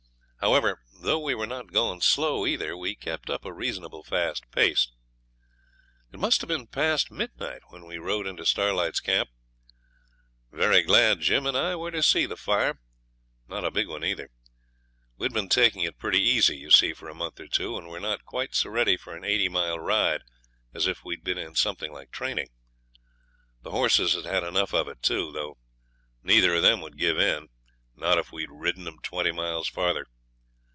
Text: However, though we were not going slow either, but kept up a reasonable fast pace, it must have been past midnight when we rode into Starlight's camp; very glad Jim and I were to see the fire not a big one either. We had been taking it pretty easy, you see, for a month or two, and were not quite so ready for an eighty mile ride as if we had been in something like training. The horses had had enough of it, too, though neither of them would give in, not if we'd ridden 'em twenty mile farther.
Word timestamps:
However, 0.43 0.81
though 1.03 1.19
we 1.19 1.35
were 1.35 1.45
not 1.45 1.71
going 1.71 2.01
slow 2.01 2.47
either, 2.47 2.75
but 2.75 2.99
kept 2.99 3.29
up 3.29 3.45
a 3.45 3.53
reasonable 3.53 4.01
fast 4.03 4.49
pace, 4.49 4.91
it 6.11 6.19
must 6.19 6.41
have 6.41 6.47
been 6.47 6.65
past 6.65 7.11
midnight 7.11 7.61
when 7.69 7.85
we 7.85 7.99
rode 7.99 8.25
into 8.25 8.43
Starlight's 8.43 8.99
camp; 8.99 9.29
very 10.51 10.81
glad 10.81 11.19
Jim 11.19 11.45
and 11.45 11.55
I 11.55 11.75
were 11.75 11.91
to 11.91 12.01
see 12.01 12.25
the 12.25 12.35
fire 12.35 12.79
not 13.47 13.63
a 13.63 13.69
big 13.69 13.87
one 13.87 14.03
either. 14.03 14.31
We 15.15 15.25
had 15.25 15.33
been 15.33 15.47
taking 15.47 15.83
it 15.83 15.99
pretty 15.99 16.21
easy, 16.23 16.57
you 16.57 16.71
see, 16.71 16.91
for 16.93 17.07
a 17.07 17.13
month 17.13 17.39
or 17.39 17.47
two, 17.47 17.77
and 17.77 17.87
were 17.87 17.99
not 17.99 18.25
quite 18.25 18.55
so 18.55 18.71
ready 18.71 18.97
for 18.97 19.15
an 19.15 19.23
eighty 19.23 19.47
mile 19.47 19.77
ride 19.77 20.23
as 20.73 20.87
if 20.87 21.05
we 21.05 21.13
had 21.13 21.23
been 21.23 21.37
in 21.37 21.53
something 21.53 21.93
like 21.93 22.09
training. 22.09 22.47
The 23.61 23.69
horses 23.69 24.15
had 24.15 24.25
had 24.25 24.43
enough 24.43 24.73
of 24.73 24.87
it, 24.87 25.03
too, 25.03 25.31
though 25.31 25.59
neither 26.23 26.55
of 26.55 26.63
them 26.63 26.81
would 26.81 26.97
give 26.97 27.19
in, 27.19 27.49
not 27.93 28.17
if 28.17 28.31
we'd 28.31 28.49
ridden 28.49 28.87
'em 28.87 28.97
twenty 29.03 29.31
mile 29.31 29.63
farther. 29.65 30.07